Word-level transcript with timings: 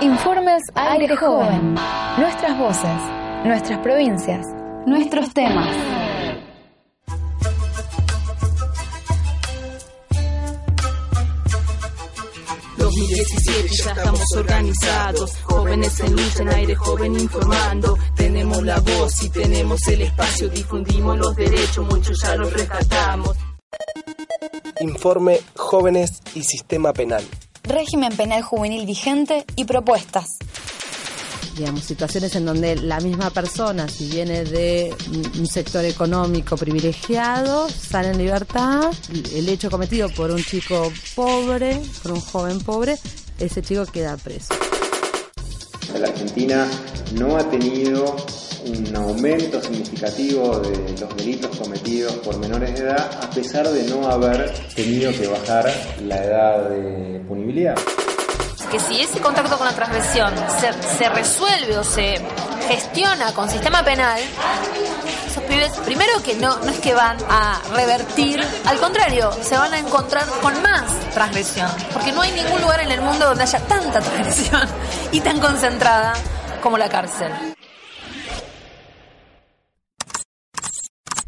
Informes 0.00 0.62
Aire 0.76 1.16
Joven. 1.16 1.74
Nuestras 2.18 2.56
voces, 2.56 3.00
nuestras 3.44 3.80
provincias, 3.80 4.46
nuestros 4.86 5.34
temas. 5.34 5.74
ya 13.84 13.90
estamos 13.90 14.36
organizados, 14.36 15.36
jóvenes 15.42 16.00
en 16.00 16.12
lucha, 16.12 16.42
en 16.42 16.48
aire 16.48 16.74
joven 16.76 17.18
informando, 17.18 17.98
tenemos 18.14 18.62
la 18.62 18.78
voz 18.80 19.22
y 19.24 19.30
tenemos 19.30 19.86
el 19.88 20.02
espacio, 20.02 20.48
difundimos 20.48 21.18
los 21.18 21.34
derechos, 21.34 21.84
muchos 21.86 22.20
ya 22.22 22.36
los 22.36 22.52
rescatamos. 22.52 23.36
Informe 24.80 25.40
Jóvenes 25.56 26.22
y 26.34 26.44
Sistema 26.44 26.92
Penal. 26.92 27.24
Régimen 27.64 28.16
penal 28.16 28.42
juvenil 28.42 28.86
vigente 28.86 29.44
y 29.56 29.64
propuestas 29.64 30.38
digamos, 31.58 31.82
situaciones 31.82 32.34
en 32.36 32.46
donde 32.46 32.76
la 32.76 33.00
misma 33.00 33.30
persona, 33.30 33.88
si 33.88 34.08
viene 34.08 34.44
de 34.44 34.94
un 35.38 35.46
sector 35.46 35.84
económico 35.84 36.56
privilegiado, 36.56 37.68
sale 37.68 38.10
en 38.10 38.18
libertad, 38.18 38.92
el 39.34 39.48
hecho 39.48 39.68
cometido 39.68 40.08
por 40.10 40.30
un 40.30 40.42
chico 40.42 40.92
pobre, 41.16 41.80
por 42.02 42.12
un 42.12 42.20
joven 42.20 42.60
pobre, 42.60 42.96
ese 43.40 43.60
chico 43.60 43.84
queda 43.86 44.16
preso. 44.16 44.54
La 45.98 46.06
Argentina 46.08 46.68
no 47.14 47.36
ha 47.36 47.50
tenido 47.50 48.16
un 48.66 48.96
aumento 48.96 49.60
significativo 49.62 50.58
de 50.60 51.00
los 51.00 51.16
delitos 51.16 51.56
cometidos 51.56 52.12
por 52.16 52.38
menores 52.38 52.74
de 52.74 52.80
edad, 52.80 53.20
a 53.22 53.30
pesar 53.30 53.68
de 53.68 53.84
no 53.84 54.08
haber 54.08 54.52
tenido 54.74 55.12
que 55.12 55.26
bajar 55.26 55.72
la 56.02 56.24
edad 56.24 56.68
de 56.70 57.20
punibilidad 57.20 57.76
que 58.70 58.78
si 58.80 59.00
ese 59.00 59.20
contacto 59.20 59.56
con 59.56 59.66
la 59.66 59.72
transgresión 59.72 60.32
se, 60.98 61.08
resuelve 61.08 61.78
o 61.78 61.84
se 61.84 62.20
gestiona 62.68 63.32
con 63.32 63.48
sistema 63.48 63.82
penal, 63.82 64.20
esos 65.26 65.42
pibes, 65.44 65.72
primero 65.84 66.22
que 66.22 66.34
no, 66.34 66.58
no 66.58 66.70
es 66.70 66.78
que 66.78 66.92
van 66.92 67.16
a 67.30 67.60
revertir, 67.74 68.44
al 68.66 68.78
contrario, 68.78 69.32
se 69.42 69.56
van 69.56 69.72
a 69.72 69.78
encontrar 69.78 70.26
con 70.42 70.60
más 70.62 70.84
transgresión, 71.14 71.70
porque 71.92 72.12
no 72.12 72.20
hay 72.20 72.32
ningún 72.32 72.60
lugar 72.60 72.80
en 72.80 72.90
el 72.90 73.00
mundo 73.00 73.26
donde 73.26 73.44
haya 73.44 73.60
tanta 73.60 74.00
transgresión 74.00 74.68
y 75.12 75.20
tan 75.20 75.40
concentrada 75.40 76.12
como 76.62 76.76
la 76.76 76.88
cárcel. 76.88 77.32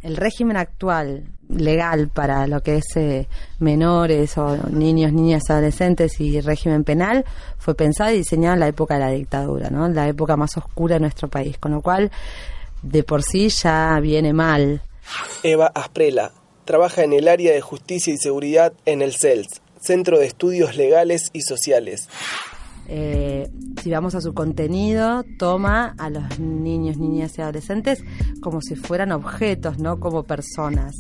El 0.03 0.17
régimen 0.17 0.57
actual 0.57 1.25
legal 1.49 2.09
para 2.09 2.47
lo 2.47 2.63
que 2.63 2.77
es 2.77 2.97
eh, 2.97 3.29
menores 3.59 4.39
o 4.39 4.57
niños, 4.71 5.13
niñas, 5.13 5.51
adolescentes 5.51 6.21
y 6.21 6.41
régimen 6.41 6.85
penal 6.85 7.25
fue 7.59 7.75
pensado 7.75 8.13
y 8.13 8.19
diseñado 8.19 8.55
en 8.55 8.61
la 8.61 8.69
época 8.69 8.95
de 8.95 9.01
la 9.01 9.11
dictadura, 9.11 9.69
¿no? 9.71 9.89
La 9.89 10.09
época 10.09 10.37
más 10.37 10.57
oscura 10.57 10.95
de 10.95 11.01
nuestro 11.01 11.29
país, 11.29 11.59
con 11.59 11.73
lo 11.73 11.83
cual 11.83 12.11
de 12.83 13.03
por 13.03 13.23
sí 13.23 13.49
ya 13.49 13.99
viene 14.01 14.33
mal. 14.33 14.83
Eva 15.43 15.67
Asprela 15.75 16.33
trabaja 16.65 17.03
en 17.03 17.13
el 17.13 17.29
área 17.29 17.53
de 17.53 17.61
justicia 17.61 18.13
y 18.15 18.17
seguridad 18.17 18.73
en 18.87 19.03
el 19.03 19.15
CELS, 19.15 19.61
Centro 19.81 20.19
de 20.19 20.27
Estudios 20.27 20.77
Legales 20.77 21.31
y 21.33 21.43
Sociales. 21.43 22.09
Eh, 22.93 23.49
si 23.81 23.91
vamos 23.93 24.17
a 24.17 24.21
su 24.21 24.35
contenido, 24.35 25.25
toma 25.39 25.95
a 25.97 26.11
los 26.11 26.41
niños, 26.41 26.99
niñas 26.99 27.39
y 27.39 27.41
adolescentes 27.41 28.03
como 28.43 28.61
si 28.61 28.75
fueran 28.75 29.13
objetos, 29.13 29.79
no 29.79 30.01
como 30.01 30.25
personas. 30.25 30.97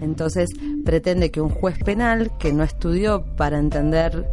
Entonces 0.00 0.50
pretende 0.86 1.30
que 1.30 1.42
un 1.42 1.50
juez 1.50 1.78
penal 1.84 2.32
que 2.38 2.54
no 2.54 2.64
estudió 2.64 3.24
para 3.36 3.58
entender 3.58 4.26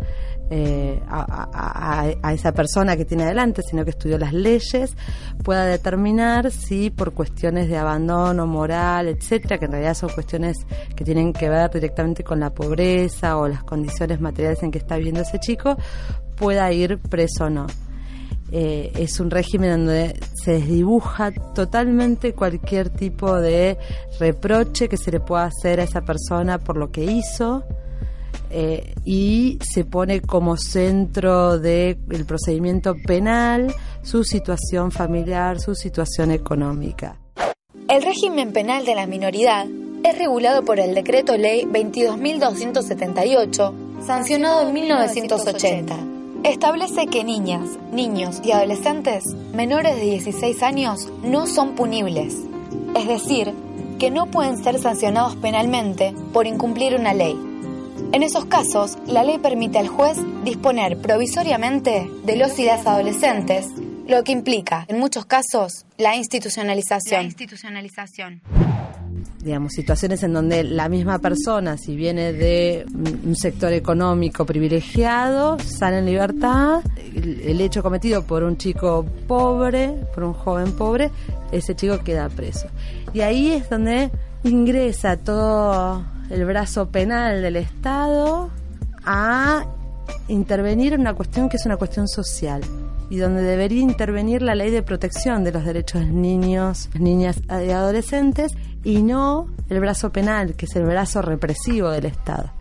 eh, 0.53 1.01
a, 1.07 2.31
esa 2.33 2.53
persona 2.53 2.97
que 2.97 3.05
tiene 3.05 3.23
adelante, 3.23 3.61
sino 3.61 3.83
que 3.83 3.91
estudió 3.91 4.17
las 4.17 4.33
leyes, 4.33 4.95
pueda 5.43 5.65
determinar 5.65 6.51
si 6.51 6.89
por 6.89 7.13
cuestiones 7.13 7.69
de 7.69 7.77
abandono 7.77 8.47
moral, 8.47 9.07
etcétera, 9.07 9.57
que 9.57 9.65
en 9.65 9.71
realidad 9.71 9.93
son 9.93 10.09
cuestiones 10.09 10.57
que 10.95 11.05
tienen 11.05 11.31
que 11.31 11.49
ver 11.49 11.71
directamente 11.71 12.23
con 12.23 12.39
la 12.39 12.49
pobreza 12.49 13.37
o 13.37 13.47
las 13.47 13.63
condiciones 13.63 14.19
materiales 14.19 14.61
en 14.63 14.71
que 14.71 14.79
está 14.79 14.97
viviendo 14.97 15.21
ese 15.21 15.39
chico, 15.39 15.77
pueda 16.41 16.73
ir 16.73 16.97
preso 16.97 17.45
o 17.45 17.49
no. 17.51 17.67
Eh, 18.51 18.91
es 18.95 19.21
un 19.21 19.29
régimen 19.29 19.85
donde 19.85 20.19
se 20.33 20.53
desdibuja 20.53 21.31
totalmente 21.53 22.33
cualquier 22.33 22.89
tipo 22.89 23.39
de 23.39 23.77
reproche 24.19 24.89
que 24.89 24.97
se 24.97 25.11
le 25.11 25.19
pueda 25.21 25.45
hacer 25.45 25.79
a 25.79 25.83
esa 25.83 26.01
persona 26.01 26.57
por 26.57 26.75
lo 26.75 26.91
que 26.91 27.05
hizo 27.05 27.63
eh, 28.49 28.93
y 29.05 29.57
se 29.61 29.85
pone 29.85 30.19
como 30.19 30.57
centro 30.57 31.59
del 31.59 32.25
procedimiento 32.27 32.95
penal 33.05 33.73
su 34.01 34.25
situación 34.25 34.91
familiar, 34.91 35.61
su 35.61 35.75
situación 35.75 36.31
económica. 36.31 37.15
El 37.87 38.03
régimen 38.03 38.51
penal 38.51 38.83
de 38.83 38.95
la 38.95 39.05
minoridad 39.05 39.67
es 40.03 40.17
regulado 40.17 40.65
por 40.65 40.79
el 40.79 40.95
Decreto 40.95 41.37
Ley 41.37 41.63
22.278, 41.63 43.73
sancionado 44.05 44.67
en 44.67 44.73
1980 44.73 46.10
Establece 46.43 47.05
que 47.05 47.23
niñas, 47.23 47.77
niños 47.91 48.41
y 48.43 48.51
adolescentes 48.51 49.25
menores 49.53 49.95
de 49.95 50.01
16 50.01 50.63
años 50.63 51.07
no 51.21 51.45
son 51.45 51.75
punibles, 51.75 52.35
es 52.95 53.07
decir, 53.07 53.53
que 53.99 54.09
no 54.09 54.25
pueden 54.25 54.57
ser 54.57 54.79
sancionados 54.79 55.35
penalmente 55.35 56.15
por 56.33 56.47
incumplir 56.47 56.95
una 56.95 57.13
ley. 57.13 57.37
En 58.11 58.23
esos 58.23 58.45
casos, 58.45 58.97
la 59.05 59.23
ley 59.23 59.37
permite 59.37 59.77
al 59.77 59.87
juez 59.87 60.17
disponer 60.43 60.97
provisoriamente 60.97 62.09
de 62.23 62.35
los 62.35 62.57
y 62.57 62.67
adolescentes, 62.67 63.67
lo 64.07 64.23
que 64.23 64.31
implica, 64.31 64.85
en 64.87 64.97
muchos 64.97 65.25
casos. 65.25 65.85
La 65.97 66.15
institucionalización 66.15 67.35
digamos, 69.43 69.73
situaciones 69.73 70.23
en 70.23 70.33
donde 70.33 70.63
la 70.63 70.87
misma 70.89 71.19
persona, 71.19 71.77
si 71.77 71.95
viene 71.95 72.33
de 72.33 72.85
un 73.25 73.35
sector 73.35 73.73
económico 73.73 74.45
privilegiado, 74.45 75.57
sale 75.59 75.99
en 75.99 76.05
libertad, 76.05 76.81
el, 77.15 77.59
hecho 77.59 77.81
cometido 77.81 78.23
por 78.23 78.43
un 78.43 78.57
chico 78.57 79.05
pobre, 79.27 79.95
por 80.13 80.23
un 80.23 80.33
joven 80.33 80.73
pobre, 80.73 81.11
ese 81.51 81.75
chico 81.75 81.99
queda 82.03 82.29
preso. 82.29 82.67
Y 83.13 83.21
ahí 83.21 83.51
es 83.51 83.69
donde 83.69 84.11
ingresa 84.43 85.17
todo 85.17 86.03
el 86.29 86.45
brazo 86.45 86.89
penal 86.89 87.41
del 87.41 87.55
Estado 87.55 88.49
a 89.03 89.65
intervenir 90.27 90.93
en 90.93 91.01
una 91.01 91.13
cuestión 91.13 91.49
que 91.49 91.57
es 91.57 91.65
una 91.65 91.77
cuestión 91.77 92.07
social 92.07 92.61
y 93.09 93.17
donde 93.17 93.41
debería 93.41 93.81
intervenir 93.81 94.41
la 94.41 94.55
ley 94.55 94.71
de 94.71 94.83
protección 94.83 95.43
de 95.43 95.51
los 95.51 95.65
derechos 95.65 96.01
de 96.01 96.11
niños, 96.11 96.89
niñas 96.97 97.41
y 97.49 97.71
adolescentes 97.71 98.53
y 98.83 99.03
no 99.03 99.47
el 99.69 99.79
brazo 99.79 100.11
penal, 100.11 100.55
que 100.55 100.65
es 100.65 100.75
el 100.75 100.85
brazo 100.85 101.21
represivo 101.21 101.89
del 101.89 102.05
Estado. 102.05 102.51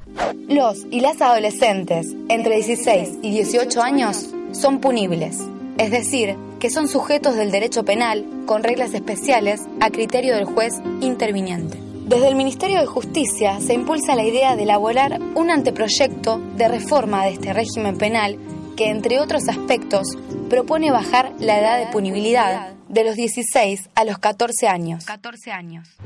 Los 0.49 0.87
y 0.91 1.01
las 1.01 1.21
adolescentes 1.21 2.07
entre 2.29 2.57
16 2.57 3.19
y 3.23 3.31
18 3.31 3.83
años 3.83 4.31
son 4.53 4.81
punibles, 4.81 5.39
es 5.79 5.91
decir, 5.91 6.37
que 6.59 6.71
son 6.71 6.89
sujetos 6.89 7.37
del 7.37 7.51
derecho 7.51 7.85
penal 7.85 8.25
con 8.47 8.63
reglas 8.63 8.93
especiales 8.93 9.63
a 9.81 9.91
criterio 9.91 10.35
del 10.35 10.45
juez 10.45 10.75
interviniente. 11.01 11.79
Desde 12.07 12.29
el 12.29 12.35
Ministerio 12.35 12.81
de 12.81 12.87
Justicia 12.87 13.61
se 13.61 13.73
impulsa 13.73 14.17
la 14.17 14.25
idea 14.25 14.57
de 14.57 14.65
elaborar 14.65 15.21
un 15.37 15.51
anteproyecto 15.51 16.41
de 16.57 16.69
reforma 16.69 17.25
de 17.25 17.35
este 17.35 17.53
régimen 17.53 17.97
penal 17.97 18.37
que, 18.77 18.89
entre 18.89 19.21
otros 19.21 19.49
aspectos, 19.49 20.09
propone 20.49 20.91
bajar 20.91 21.33
la 21.39 21.61
edad 21.61 21.79
de 21.79 21.93
punibilidad 21.93 22.80
de 22.91 23.05
los 23.05 23.15
16 23.15 23.89
a 23.95 24.05
los 24.05 24.19
14 24.19 24.67
años. 24.69 25.05
14 25.07 25.53
años. 25.53 25.97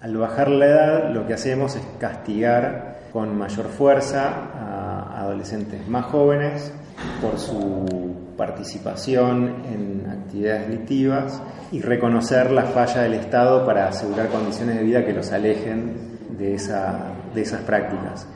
Al 0.00 0.16
bajar 0.16 0.48
la 0.48 0.66
edad, 0.66 1.10
lo 1.14 1.26
que 1.26 1.34
hacemos 1.34 1.76
es 1.76 1.82
castigar 2.00 3.08
con 3.12 3.36
mayor 3.36 3.68
fuerza 3.68 4.28
a 4.28 5.20
adolescentes 5.20 5.86
más 5.86 6.06
jóvenes 6.06 6.72
por 7.20 7.38
su 7.38 8.34
participación 8.36 9.62
en 9.66 10.10
actividades 10.10 10.68
delictivas 10.68 11.42
y 11.70 11.82
reconocer 11.82 12.50
la 12.50 12.64
falla 12.64 13.02
del 13.02 13.14
Estado 13.14 13.66
para 13.66 13.88
asegurar 13.88 14.28
condiciones 14.28 14.76
de 14.76 14.82
vida 14.82 15.04
que 15.04 15.12
los 15.12 15.30
alejen 15.32 16.36
de, 16.38 16.54
esa, 16.54 17.12
de 17.34 17.42
esas 17.42 17.60
prácticas. 17.60 18.26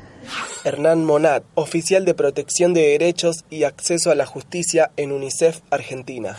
Hernán 0.65 1.05
Monat, 1.05 1.45
oficial 1.55 2.05
de 2.05 2.15
protección 2.15 2.75
de 2.75 2.89
derechos 2.89 3.45
y 3.51 3.65
acceso 3.65 4.11
a 4.11 4.15
la 4.15 4.27
justicia 4.27 4.91
en 4.97 5.13
UNICEF 5.13 5.61
Argentina. 5.71 6.37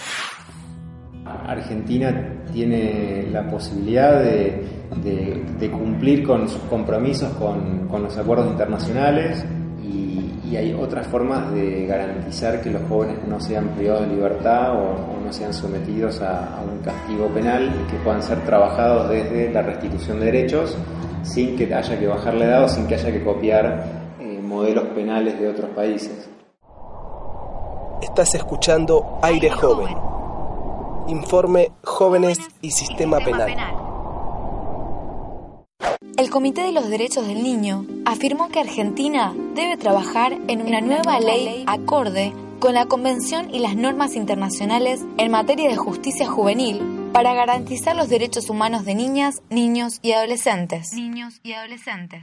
Argentina 1.45 2.44
tiene 2.51 3.28
la 3.31 3.50
posibilidad 3.50 4.22
de, 4.24 5.69
cumplir 5.72 6.24
con 6.24 6.48
sus 6.48 6.62
compromisos 6.63 7.30
con, 7.34 7.88
los 8.01 8.18
acuerdos 8.18 8.48
internacionales 8.48 9.44
y, 9.84 10.56
hay 10.56 10.74
otras 10.74 11.06
formas 11.07 11.54
de 11.54 11.86
garantizar 11.86 12.62
que 12.62 12.72
los 12.72 12.81
jóvenes 12.88 13.18
no 13.28 13.40
sean 13.40 13.68
privados 13.75 14.07
de 14.07 14.16
libertad 14.16 14.74
o, 14.75 15.19
no 15.24 15.31
sean 15.31 15.54
sometidos 15.54 16.22
a, 16.22 16.57
a, 16.57 16.62
un 16.62 16.80
castigo 16.80 17.28
penal 17.28 17.69
que 17.92 17.98
puedan 17.98 18.24
ser 18.24 18.44
trabajados 18.45 19.10
desde 19.10 19.51
la 19.51 19.62
restitución 19.62 20.19
de 20.19 20.25
derechos 20.28 20.78
sin 21.27 21.56
que 21.56 21.74
haya 21.74 22.00
que 22.00 22.07
bajar 22.07 22.33
la 22.33 22.45
edad 22.45 22.63
o 22.63 22.69
sin 22.69 22.88
que 22.88 22.95
haya 22.95 23.12
que 23.12 23.24
copiar 23.24 24.07
modelos 24.47 24.85
penales 24.89 25.39
de 25.39 25.47
otros 25.47 25.69
países. 25.71 26.29
Estás 28.01 28.33
escuchando 28.35 29.19
Aire 29.21 29.50
Joven. 29.51 29.95
Informe 31.07 31.71
Jóvenes 31.83 32.39
y 32.62 32.71
Sistema 32.71 33.19
Penal. 33.19 33.56
El 36.18 36.29
Comité 36.31 36.63
de 36.63 36.71
los 36.71 36.89
Derechos 36.89 37.27
del 37.27 37.44
Niño 37.44 37.85
afirmó 38.06 38.50
que 38.50 38.59
Argentina 38.59 39.35
debe 39.53 39.77
trabajar 39.77 40.33
en 40.47 40.62
una 40.62 40.81
nueva 40.81 41.19
ley 41.19 41.63
acorde 41.68 42.33
con 42.59 42.73
la 42.73 42.88
Convención 42.88 43.53
y 43.53 43.59
las 43.59 43.75
normas 43.75 44.15
internacionales 44.15 45.06
en 45.18 45.31
materia 45.31 45.69
de 45.69 45.77
justicia 45.77 46.27
juvenil 46.27 46.96
para 47.12 47.33
garantizar 47.33 47.95
los 47.95 48.09
derechos 48.09 48.50
humanos 48.50 48.86
de 48.86 48.95
niñas, 48.95 49.42
niños 49.50 50.00
y 50.01 50.12
adolescentes. 50.12 50.94
Niños 50.94 51.39
y 51.44 51.54
adolescentes. 51.54 52.21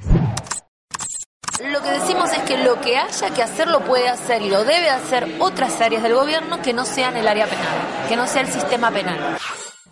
Lo 1.63 1.83
que 1.83 1.91
decimos 1.91 2.31
es 2.33 2.41
que 2.41 2.59
lo 2.59 2.81
que 2.81 2.97
haya 2.97 3.31
que 3.31 3.43
hacer 3.43 3.69
lo 3.69 3.85
puede 3.85 4.09
hacer 4.09 4.43
y 4.43 4.51
lo 4.51 4.65
debe 4.65 4.91
hacer 4.91 5.37
otras 5.39 5.81
áreas 5.81 6.03
del 6.03 6.15
gobierno 6.15 6.61
que 6.63 6.73
no 6.73 6.85
sean 6.85 7.17
el 7.17 7.29
área 7.29 7.47
penal, 7.47 8.09
que 8.09 8.17
no 8.17 8.27
sea 8.27 8.43
el 8.43 8.49
sistema 8.49 8.91
penal. 8.91 9.39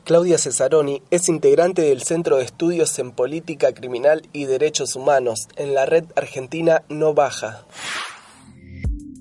Claudia 0.04 0.38
Cesaroni 0.38 1.00
es 1.12 1.28
integrante 1.28 1.82
del 1.82 2.02
Centro 2.02 2.38
de 2.38 2.44
Estudios 2.44 2.98
en 2.98 3.12
Política 3.12 3.72
Criminal 3.72 4.28
y 4.32 4.46
Derechos 4.46 4.96
Humanos 4.96 5.46
en 5.54 5.74
la 5.74 5.86
red 5.86 6.04
argentina 6.16 6.82
No 6.88 7.14
Baja. 7.14 7.64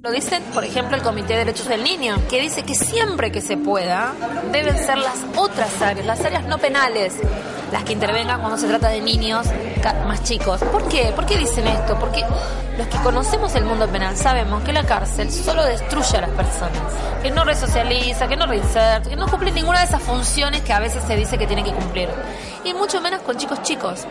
Lo 0.03 0.09
dice, 0.09 0.42
por 0.51 0.63
ejemplo, 0.63 0.98
el 0.98 1.03
Comité 1.03 1.33
de 1.33 1.39
Derechos 1.45 1.68
del 1.68 1.83
Niño, 1.83 2.15
que 2.27 2.42
dice 2.42 2.63
que 2.63 2.74
siempre 2.74 3.31
que 3.31 3.39
se 3.39 3.56
pueda, 3.56 4.13
deben 4.51 4.75
ser 4.75 4.98
las 4.98 5.18
otras 5.36 5.80
áreas, 5.80 6.07
las 6.07 6.25
áreas 6.25 6.44
no 6.48 6.57
penales, 6.57 7.13
las 7.71 7.83
que 7.83 7.94
intervengan 7.94 8.39
cuando 8.39 8.57
se 8.57 8.68
trata 8.68 8.89
de 8.89 9.00
niños 9.00 9.45
más 10.07 10.24
chicos. 10.24 10.59
¿Por 10.71 10.88
qué? 10.88 11.13
¿Por 11.15 11.27
qué 11.27 11.38
dicen 11.38 11.68
esto? 11.68 12.00
Porque 12.00 12.25
los 12.80 12.88
que 12.88 12.98
conocemos 13.03 13.53
el 13.53 13.63
mundo 13.63 13.88
penal 13.89 14.18
sabemos 14.18 14.63
que 14.63 14.74
la 14.74 14.83
cárcel 14.83 15.31
solo 15.31 15.63
destruye 15.65 16.18
a 16.18 16.21
las 16.21 16.31
personas, 16.31 16.81
que 17.21 17.30
no 17.30 17.44
resocializa, 17.44 18.27
que 18.27 18.38
no 18.38 18.47
reinserta, 18.47 19.07
que 19.07 19.15
no 19.15 19.27
cumple 19.27 19.51
ninguna 19.51 19.81
de 19.81 19.86
esas 19.86 20.01
funciones 20.01 20.63
que 20.63 20.74
a 20.74 20.80
veces 20.80 21.04
se 21.04 21.15
dice 21.15 21.38
que 21.38 21.45
tiene 21.45 21.63
que 21.63 21.74
cumplir. 21.74 22.09
Y 22.63 22.74
mucho 22.74 23.01
menos 23.01 23.21
con 23.21 23.38
chicos 23.38 23.62
chicos. 23.62 24.07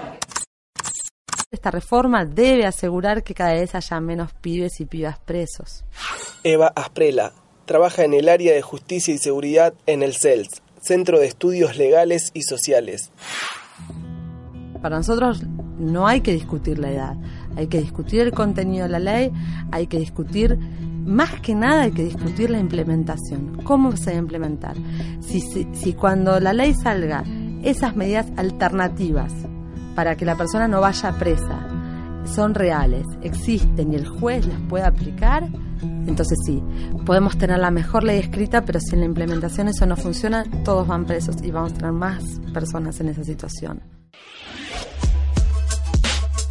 Esta 1.53 1.73
reforma 1.73 2.25
debe 2.25 2.65
asegurar 2.65 3.25
que 3.25 3.35
cada 3.35 3.55
vez 3.55 3.75
haya 3.75 4.01
menos 4.01 4.33
pibes 4.35 4.81
y 4.81 4.85
pibas 4.85 5.19
presos. 5.19 5.85
Eva 6.45 6.73
Asprela 6.77 7.33
trabaja 7.65 8.05
en 8.05 8.15
el 8.15 8.29
área 8.29 8.55
de 8.55 8.63
justicia 8.63 9.13
y 9.13 9.19
seguridad 9.19 9.75
en 9.87 10.05
el 10.05 10.15
CELS, 10.15 10.63
Centro 10.81 11.19
de 11.19 11.27
Estudios 11.27 11.77
Legales 11.77 12.31
y 12.35 12.43
Sociales. 12.43 13.11
Para 14.81 14.99
nosotros 14.99 15.43
no 15.77 16.07
hay 16.07 16.21
que 16.21 16.33
discutir 16.33 16.79
la 16.79 16.93
edad, 16.93 17.17
hay 17.57 17.67
que 17.67 17.81
discutir 17.81 18.21
el 18.21 18.31
contenido 18.31 18.85
de 18.85 18.91
la 18.91 19.01
ley, 19.01 19.33
hay 19.73 19.89
que 19.89 19.99
discutir, 19.99 20.57
más 20.57 21.41
que 21.41 21.57
nada 21.57 21.83
hay 21.83 21.91
que 21.91 22.05
discutir 22.05 22.51
la 22.51 22.61
implementación, 22.61 23.61
cómo 23.65 23.97
se 23.97 24.13
va 24.13 24.17
a 24.17 24.21
implementar. 24.21 24.77
Si, 25.21 25.41
si, 25.41 25.67
si 25.73 25.95
cuando 25.95 26.39
la 26.39 26.53
ley 26.53 26.75
salga, 26.75 27.25
esas 27.65 27.97
medidas 27.97 28.29
alternativas 28.37 29.33
para 30.01 30.17
que 30.17 30.25
la 30.25 30.35
persona 30.35 30.67
no 30.67 30.81
vaya 30.81 31.13
presa 31.13 31.61
son 32.25 32.55
reales, 32.55 33.05
existen 33.21 33.93
y 33.93 33.97
el 33.97 34.09
juez 34.09 34.47
las 34.47 34.59
puede 34.63 34.85
aplicar, 34.87 35.47
entonces 35.83 36.39
sí, 36.47 36.63
podemos 37.05 37.37
tener 37.37 37.59
la 37.59 37.71
mejor 37.71 38.05
ley 38.05 38.19
escrita, 38.19 38.65
pero 38.65 38.81
si 38.81 38.95
en 38.95 39.01
la 39.01 39.05
implementación 39.05 39.69
eso 39.69 39.85
no 39.85 39.99
funciona, 39.99 40.47
todos 40.65 40.89
van 40.89 41.05
presos 41.05 41.37
y 41.43 41.51
vamos 41.51 41.73
a 41.73 41.75
tener 41.75 41.93
más 41.93 42.25
personas 42.55 42.99
en 43.01 43.11
esa 43.11 43.25
situación. 43.25 43.83